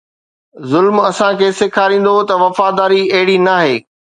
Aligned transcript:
ظلم 0.71 0.97
اسان 1.09 1.31
کي 1.39 1.47
سيکاريندو 1.59 2.15
ته 2.27 2.35
وفاداري 2.43 3.01
اهڙي 3.15 3.37
ناهي 3.47 3.75